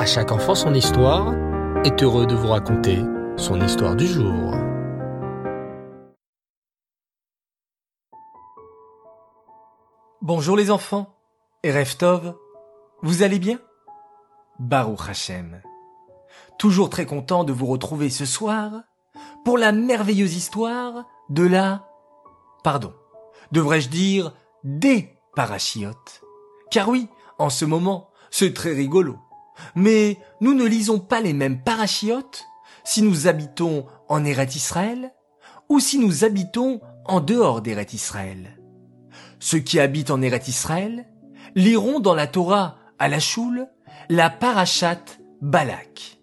[0.00, 1.34] À chaque enfant son histoire
[1.84, 3.00] est heureux de vous raconter
[3.36, 4.54] son histoire du jour.
[10.22, 11.14] Bonjour les enfants,
[11.62, 11.70] et
[13.02, 13.58] vous allez bien?
[14.58, 15.60] Baruch Hashem.
[16.58, 18.72] Toujours très content de vous retrouver ce soir
[19.44, 21.86] pour la merveilleuse histoire de la...
[22.64, 22.94] Pardon,
[23.52, 24.32] devrais-je dire
[24.64, 26.22] des parachiotes
[26.70, 27.06] Car oui,
[27.38, 29.18] en ce moment, c'est très rigolo.
[29.74, 32.46] Mais nous ne lisons pas les mêmes parachiotes
[32.84, 35.12] si nous habitons en Eret Israël
[35.68, 38.58] ou si nous habitons en dehors d'Eret Israël.
[39.38, 41.06] Ceux qui habitent en Eret Israël
[41.54, 43.66] liront dans la Torah à la choule
[44.08, 45.00] la parachat
[45.40, 46.18] Balak.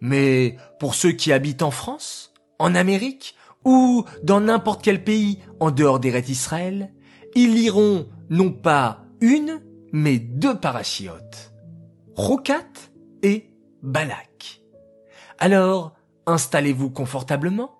[0.00, 5.70] Mais pour ceux qui habitent en France, en Amérique ou dans n'importe quel pays en
[5.70, 6.92] dehors d'Eret Israël,
[7.34, 9.60] ils liront non pas une,
[9.92, 11.49] mais deux parachiotes.
[12.20, 12.90] Rokat
[13.22, 13.48] et
[13.82, 14.60] Balak.
[15.38, 15.94] Alors,
[16.26, 17.70] installez-vous confortablement.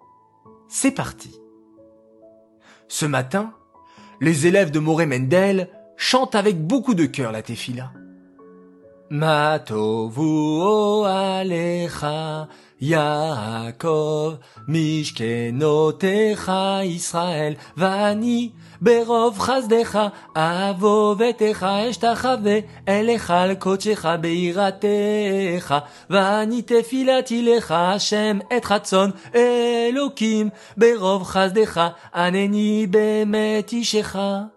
[0.67, 1.39] C'est parti.
[2.89, 3.53] Ce matin,
[4.23, 7.93] les élèves de Moré Mendel chantent avec beaucoup de cœur la tefila.
[9.11, 12.49] Matovu alecha
[12.81, 27.93] Yaakov mishkenotecha Israël vani berov chazdecha avovetecha eshtachave elecha al kochecha beiratecha vani tefilati lecha
[27.93, 34.51] Hashem et chatzon Elokim berov chazdecha aneni bemet ishecha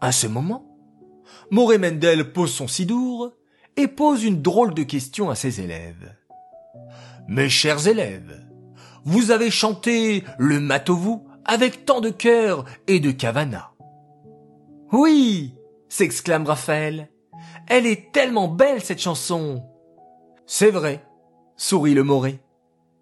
[0.00, 0.64] À ce moment,
[1.52, 3.30] Moré Mendel pose son sidour
[3.76, 6.16] et pose une drôle de question à ses élèves.
[7.28, 8.40] Mes chers élèves,
[9.04, 13.72] vous avez chanté le Matovu avec tant de cœur et de kavana.
[14.92, 15.54] Oui,
[15.88, 17.08] s'exclame Raphaël.
[17.68, 19.64] Elle est tellement belle cette chanson.
[20.46, 21.04] C'est vrai,
[21.56, 22.40] sourit le Moré.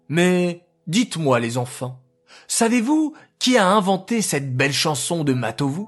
[0.09, 1.99] Mais dites-moi les enfants,
[2.47, 5.85] savez-vous qui a inventé cette belle chanson de Matovu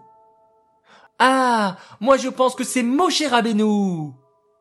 [1.18, 4.12] ah, moi je pense que c'est Moshe Rabbeinu,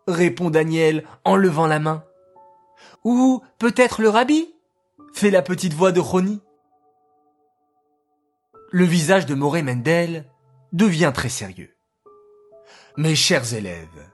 [0.06, 2.04] répond Daniel en levant la main.
[3.04, 4.48] Ou peut-être le rabbi
[5.12, 6.40] fait la petite voix de Roni.
[8.70, 10.30] Le visage de Moré Mendel
[10.72, 11.76] devient très sérieux.
[12.96, 14.10] Mes chers élèves,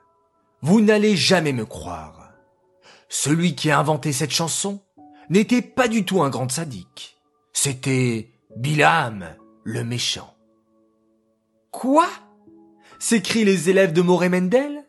[0.62, 2.32] vous n'allez jamais me croire.
[3.08, 4.82] Celui qui a inventé cette chanson
[5.30, 7.18] n'était pas du tout un grand sadique.
[7.52, 10.34] C'était Bilam, le méchant.
[11.70, 12.06] Quoi?
[12.98, 14.84] s'écrient les élèves de Moré Mendel.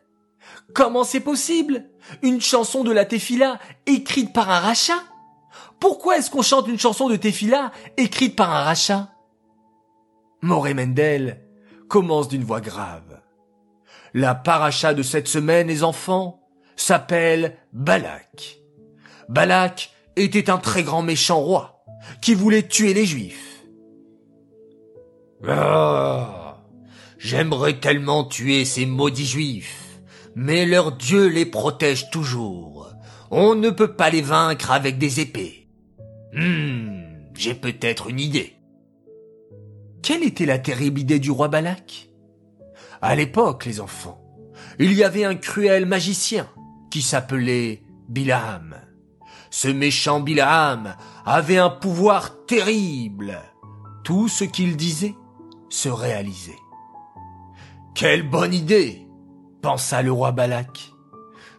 [0.74, 1.88] Comment c'est possible?
[2.22, 5.02] Une chanson de la Tefila écrite par un rachat?
[5.80, 9.10] Pourquoi est-ce qu'on chante une chanson de Tefila écrite par un rachat?
[10.40, 11.42] Moré Mendel
[11.88, 13.20] commence d'une voix grave.
[14.14, 16.40] La paracha de cette semaine, les enfants,
[16.76, 18.58] s'appelle Balak.
[19.28, 21.84] Balak était un très grand méchant roi
[22.20, 23.64] qui voulait tuer les juifs.
[25.48, 26.58] Ah
[27.18, 29.81] J'aimerais tellement tuer ces maudits juifs,
[30.34, 32.88] mais leur Dieu les protège toujours.
[33.30, 35.68] On ne peut pas les vaincre avec des épées.
[36.34, 37.02] Hmm,
[37.34, 38.56] j'ai peut-être une idée.
[40.02, 42.10] Quelle était la terrible idée du roi Balak?
[43.00, 44.22] À l'époque, les enfants,
[44.78, 46.48] il y avait un cruel magicien
[46.90, 48.76] qui s'appelait Bilam.
[49.50, 53.38] Ce méchant Bilam avait un pouvoir terrible.
[54.04, 55.14] Tout ce qu'il disait
[55.68, 56.58] se réalisait.
[57.94, 59.06] Quelle bonne idée
[59.62, 60.92] pensa le roi Balak.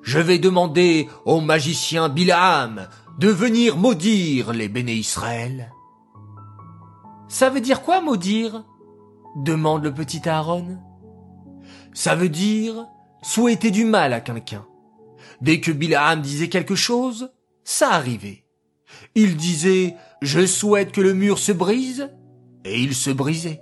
[0.04, 2.88] Je vais demander au magicien Bilaam
[3.18, 5.72] de venir maudire les béné Israël.
[7.28, 8.66] Ça veut dire quoi maudire?
[9.38, 10.78] demande le petit Aaron.
[11.94, 12.86] Ça veut dire
[13.24, 14.66] souhaiter du mal à quelqu'un.
[15.42, 17.32] Dès que Bilaam disait quelque chose,
[17.64, 18.46] ça arrivait.
[19.16, 22.10] Il disait je souhaite que le mur se brise,
[22.64, 23.62] et il se brisait.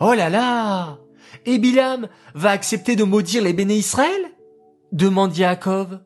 [0.00, 1.01] Oh là là!
[1.46, 4.30] Et Bilam va accepter de maudire les béné Israël
[4.92, 6.00] demande Yaakov.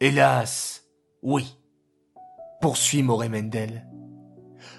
[0.00, 0.84] Hélas,
[1.22, 1.56] oui,
[2.60, 3.86] poursuit Moré Mendel.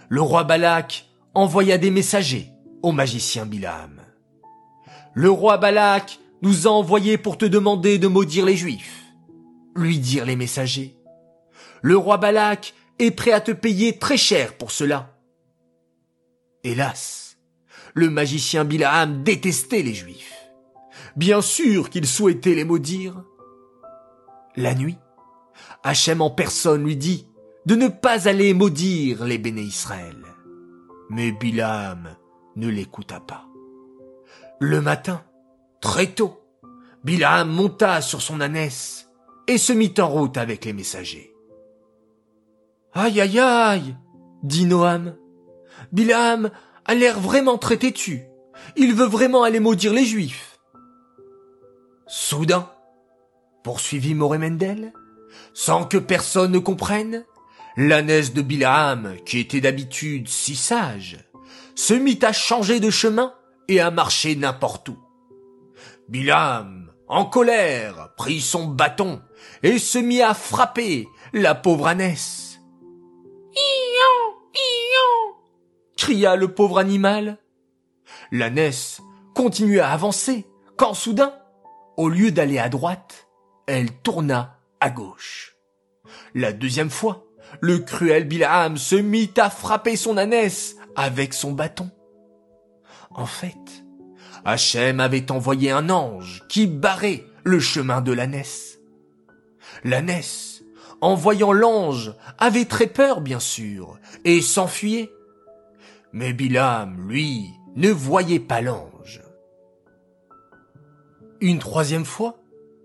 [0.10, 4.02] Le roi Balak envoya des messagers au magicien Bilam.
[5.14, 9.04] Le roi Balak nous a envoyés pour te demander de maudire les juifs,
[9.76, 10.96] lui dirent les messagers.
[11.82, 15.18] Le roi Balak est prêt à te payer très cher pour cela.
[16.64, 17.25] Hélas,
[17.96, 20.34] le magicien Bilaam détestait les Juifs.
[21.16, 23.24] Bien sûr qu'il souhaitait les maudire.
[24.58, 24.98] La nuit,
[25.84, 27.28] Hachem en personne lui dit
[27.66, 30.18] de ne pas aller maudire les béné Israël.
[31.10, 32.16] Mais Bilaam
[32.56, 33.46] ne l'écouta pas.
[34.60, 35.24] Le matin,
[35.82, 36.42] très tôt,
[37.04, 39.10] Bilam monta sur son ânesse
[39.48, 41.36] et se mit en route avec les messagers.
[42.94, 43.96] Aïe aïe aïe,
[44.44, 45.16] dit Noam.
[45.92, 46.50] Bilam
[46.86, 48.24] a l'air vraiment très têtu.
[48.76, 50.60] Il veut vraiment aller maudire les Juifs.
[52.08, 52.70] Soudain,
[53.64, 54.94] poursuivit Moremendel,
[55.54, 57.26] sans que personne ne comprenne,
[57.76, 61.18] l'ânesse de Bilam, qui était d'habitude si sage,
[61.76, 63.34] se mit à changer de chemin
[63.68, 64.98] et à marcher n'importe où.
[66.08, 69.22] Bilam, en colère, prit son bâton
[69.64, 72.60] et se mit à frapper la pauvre ânesse.
[75.96, 77.38] Cria le pauvre animal.
[78.32, 79.02] L'ânesse
[79.34, 80.46] continuait à avancer
[80.78, 81.34] quand soudain,
[81.98, 83.28] au lieu d'aller à droite,
[83.68, 85.56] elle tourna à gauche.
[86.34, 87.26] La deuxième fois,
[87.62, 91.90] le cruel Bilam se mit à frapper son ânesse avec son bâton.
[93.12, 93.86] En fait,
[94.44, 98.80] Hachem avait envoyé un ange qui barrait le chemin de l'ânesse.
[99.84, 100.64] L'ânesse,
[101.02, 105.12] en voyant l'ange, avait très peur, bien sûr, et s'enfuyait.
[106.16, 109.22] Mais Bilam, lui, ne voyait pas l'ange.
[111.42, 112.38] Une troisième fois,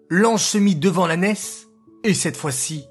[0.08, 1.68] l'ange se mit devant l'ânesse,
[2.02, 2.88] et cette fois-ci,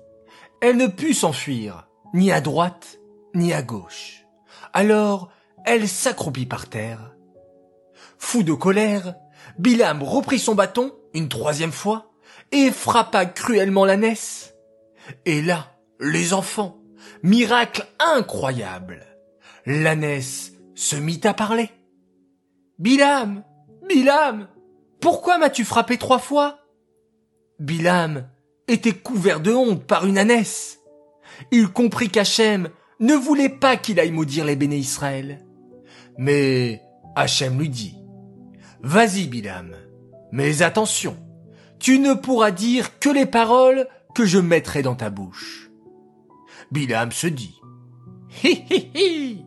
[0.62, 3.02] elle ne put s'enfuir, ni à droite,
[3.36, 4.24] ni à gauche.
[4.72, 5.30] Alors,
[5.66, 7.14] elle s'accroupit par terre.
[8.18, 9.16] Fou de colère,
[9.58, 12.14] Bilam reprit son bâton une troisième fois
[12.54, 14.56] et frappa cruellement l'ânesse.
[15.26, 16.80] Et là, les enfants,
[17.24, 19.09] miracle incroyable,
[19.70, 21.70] l'ânesse se mit à parler.
[22.80, 23.44] Bilam,
[23.88, 24.48] Bilam,
[25.00, 26.60] pourquoi m'as-tu frappé trois fois?
[27.60, 28.28] Bilam
[28.68, 30.80] était couvert de honte par une ânesse.
[31.52, 32.70] Il comprit qu'Hachem
[33.00, 35.46] ne voulait pas qu'il aille maudire les béné Israël.
[36.18, 36.82] Mais
[37.16, 37.96] Hachem lui dit,
[38.82, 39.76] Vas-y, Bilam,
[40.32, 41.16] mais attention,
[41.78, 45.70] tu ne pourras dire que les paroles que je mettrai dans ta bouche.
[46.72, 47.62] Bilam se dit,
[48.44, 49.46] Hi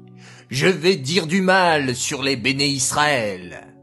[0.52, 3.74] je vais dire du mal sur les béné Israël.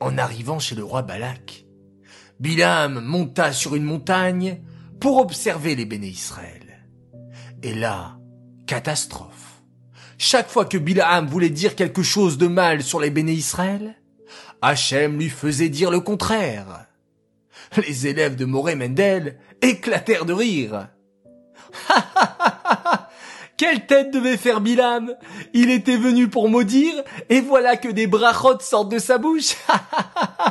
[0.00, 1.64] En arrivant chez le roi Balak,
[2.40, 4.60] Bilam monta sur une montagne
[4.98, 6.84] pour observer les béné Israël.
[7.62, 8.18] Et là,
[8.66, 9.62] catastrophe.
[10.18, 13.94] Chaque fois que Bilam voulait dire quelque chose de mal sur les béné Israël,
[14.60, 16.86] Hachem lui faisait dire le contraire.
[17.76, 20.88] Les élèves de Moré Mendel éclatèrent de rire.
[23.58, 25.14] Quelle tête devait faire Bilam
[25.52, 26.94] Il était venu pour maudire,
[27.28, 29.56] et voilà que des brachot sortent de sa bouche.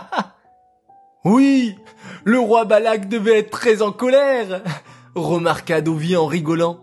[1.23, 1.77] oui,
[2.25, 4.61] le roi Balak devait être très en colère,
[5.15, 6.81] remarqua Dovi en rigolant.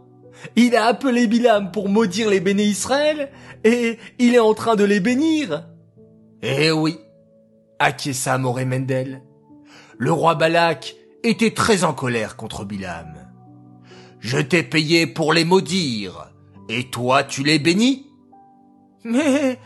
[0.56, 3.30] Il a appelé Bilam pour maudire les béné Israël,
[3.62, 5.66] et il est en train de les bénir.
[6.40, 6.96] Eh oui,
[7.78, 9.22] acquiesça Moré Mendel.
[9.98, 13.23] Le roi Balak était très en colère contre Bilam.
[14.24, 16.30] Je t'ai payé pour les maudire,
[16.70, 18.06] et toi tu les bénis?
[19.04, 19.58] Mais,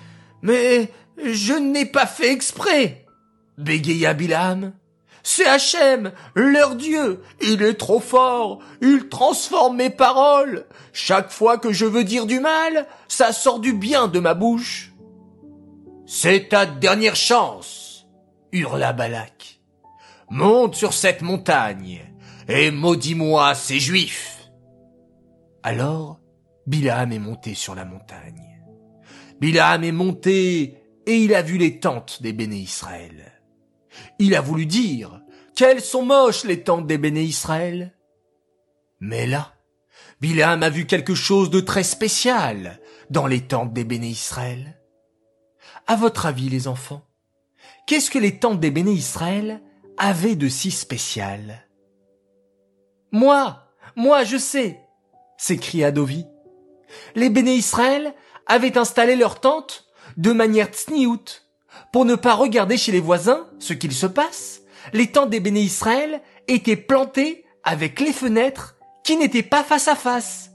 [0.42, 3.06] mais, je n'ai pas fait exprès,
[3.56, 4.72] bégaya Bilam.
[5.22, 7.22] C'est Hachem, leur Dieu.
[7.40, 8.58] Il est trop fort.
[8.82, 10.66] Il transforme mes paroles.
[10.92, 14.92] Chaque fois que je veux dire du mal, ça sort du bien de ma bouche.
[16.04, 18.08] C'est ta dernière chance,
[18.50, 19.60] hurla Balak.
[20.30, 22.00] Monte sur cette montagne
[22.48, 24.37] et maudis-moi ces juifs.
[25.68, 26.18] Alors,
[26.66, 28.58] Bilam est monté sur la montagne.
[29.38, 33.42] Bilam est monté et il a vu les tentes des béné Israël.
[34.18, 35.20] Il a voulu dire,
[35.54, 37.94] qu'elles sont moches les tentes des béné Israël.
[39.00, 39.52] Mais là,
[40.22, 44.80] Bilam a vu quelque chose de très spécial dans les tentes des béné Israël.
[45.86, 47.04] À votre avis, les enfants,
[47.86, 49.60] qu'est-ce que les tentes des béné Israël
[49.98, 51.68] avaient de si spécial?
[53.12, 54.87] Moi, moi, je sais,
[55.38, 56.26] s'écria Dovi.
[57.14, 58.14] Les béné Israël
[58.46, 59.86] avaient installé leur tente
[60.18, 61.44] de manière tsniout.
[61.92, 65.60] Pour ne pas regarder chez les voisins ce qu'il se passe, les tentes des béné
[65.60, 70.50] Israël étaient plantées avec les fenêtres qui n'étaient pas face à face.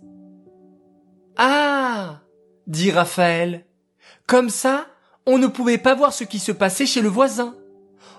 [1.38, 2.22] Ah,
[2.68, 3.66] dit Raphaël.
[4.28, 4.88] Comme ça,
[5.26, 7.56] on ne pouvait pas voir ce qui se passait chez le voisin.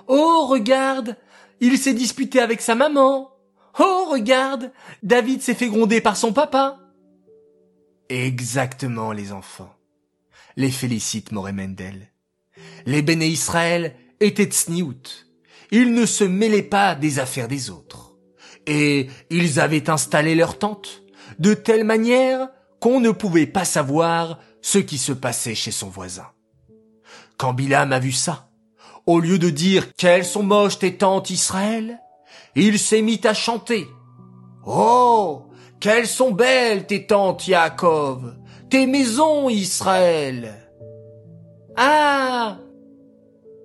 [0.06, 1.16] Oh, regarde,
[1.60, 3.33] il s'est disputé avec sa maman.
[3.78, 6.78] Oh, regarde, David s'est fait gronder par son papa.
[8.08, 9.74] Exactement, les enfants.
[10.56, 12.12] Les félicite Moremendel.
[12.86, 15.26] Les béné Israël étaient tsniout.
[15.70, 18.16] Ils ne se mêlaient pas des affaires des autres.
[18.66, 21.02] Et ils avaient installé leur tente
[21.38, 22.48] de telle manière
[22.80, 26.28] qu'on ne pouvait pas savoir ce qui se passait chez son voisin.
[27.36, 28.50] Quand Bilam a vu ça,
[29.06, 32.00] au lieu de dire qu'elles sont moches tes tantes Israël,
[32.56, 33.86] il s'est mis à chanter.
[34.66, 35.42] Oh,
[35.80, 38.34] qu'elles sont belles tes tantes Yaakov,
[38.70, 40.54] tes maisons Israël.
[41.76, 42.56] Ah,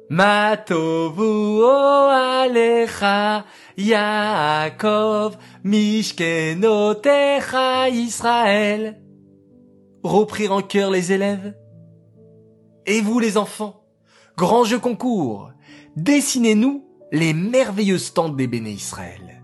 [0.10, 3.46] Matovu o alecha
[3.78, 9.00] Yaakov mishkenotecha Israël.
[10.04, 11.54] Reprirent en chœur les élèves.
[12.86, 13.84] Et vous les enfants,
[14.36, 15.52] grand jeu concours,
[15.96, 19.42] dessinez-nous les merveilleuses tentes des béné Israël.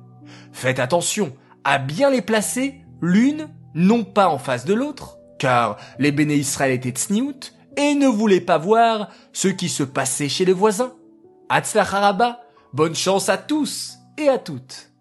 [0.51, 6.12] Faites attention à bien les placer l'une non pas en face de l'autre, car les
[6.12, 10.53] béné Israël étaient tsniout et ne voulaient pas voir ce qui se passait chez les
[10.53, 10.93] voisins.
[11.50, 12.41] Haraba,
[12.74, 14.91] bonne chance à tous et à toutes.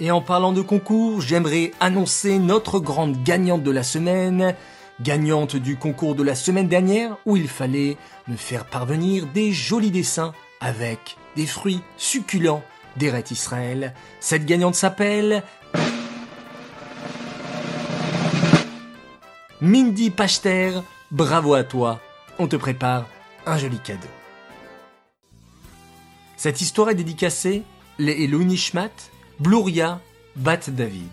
[0.00, 4.54] Et en parlant de concours, j'aimerais annoncer notre grande gagnante de la semaine,
[5.02, 7.96] gagnante du concours de la semaine dernière où il fallait
[8.28, 12.62] me faire parvenir des jolis dessins avec des fruits succulents
[12.96, 13.94] d'Eret Israël.
[14.20, 15.42] Cette gagnante s'appelle
[19.60, 20.80] Mindy Pachter.
[21.10, 22.00] Bravo à toi,
[22.38, 23.06] on te prépare
[23.44, 24.08] un joli cadeau.
[26.36, 27.62] Cette histoire est dédicacée
[27.98, 28.90] les Nishmat,
[29.38, 30.00] Bluria,
[30.36, 31.12] Bat David.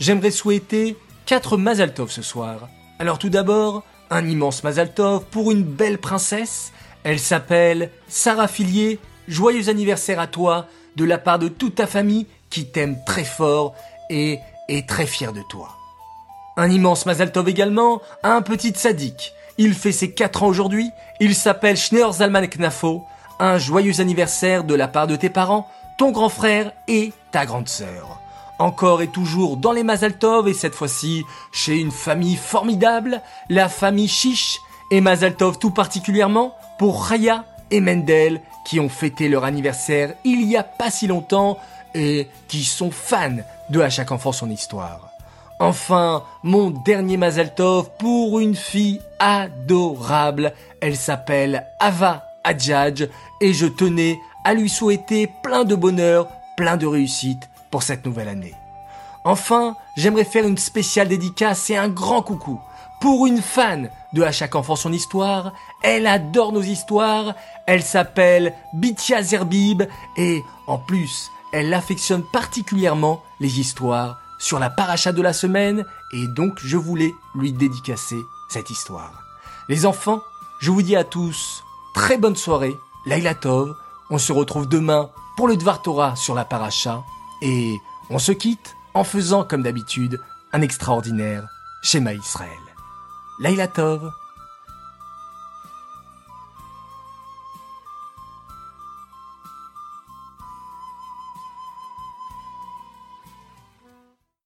[0.00, 0.96] J'aimerais souhaiter
[1.26, 2.68] quatre Mazaltov ce soir.
[3.00, 6.72] Alors tout d'abord, un immense Mazaltov pour une belle princesse.
[7.04, 8.98] Elle s'appelle Sarah Filier.
[9.28, 13.74] Joyeux anniversaire à toi de la part de toute ta famille qui t'aime très fort
[14.10, 14.38] et
[14.68, 15.76] est très fière de toi.
[16.56, 19.32] Un immense Mazaltov également à un petit sadique.
[19.58, 20.90] Il fait ses 4 ans aujourd'hui.
[21.20, 23.04] Il s'appelle Schneur Zalman Knafo.
[23.38, 27.68] Un joyeux anniversaire de la part de tes parents, ton grand frère et ta grande
[27.68, 28.20] sœur.
[28.58, 34.08] Encore et toujours dans les Mazaltov et cette fois-ci chez une famille formidable, la famille
[34.08, 34.58] Chiche
[34.90, 40.56] et Mazaltov tout particulièrement pour Raya et Mendel qui ont fêté leur anniversaire il y
[40.56, 41.58] a pas si longtemps
[41.94, 43.36] et qui sont fans
[43.70, 45.08] de À chaque enfant son histoire.
[45.60, 50.52] Enfin, mon dernier Mazaltov pour une fille adorable.
[50.80, 53.08] Elle s'appelle Ava Adjadj
[53.40, 58.28] et je tenais à lui souhaiter plein de bonheur, plein de réussite pour cette nouvelle
[58.28, 58.54] année.
[59.24, 62.60] Enfin, j'aimerais faire une spéciale dédicace et un grand coucou
[63.00, 65.52] pour une fan de À chaque enfant son histoire.
[65.82, 67.34] Elle adore nos histoires.
[67.66, 69.82] Elle s'appelle Bitia Zerbib
[70.16, 76.26] et en plus, elle affectionne particulièrement les histoires sur la paracha de la semaine et
[76.28, 79.12] donc je voulais lui dédicacer cette histoire.
[79.68, 80.20] Les enfants,
[80.60, 83.74] je vous dis à tous très bonne soirée, Laila Tov.
[84.10, 87.04] On se retrouve demain pour le Dvar Torah sur la paracha
[87.42, 87.76] et
[88.10, 90.20] on se quitte en faisant comme d'habitude
[90.52, 91.46] un extraordinaire
[91.82, 92.58] schéma Israël.
[93.40, 94.10] Laila Tov.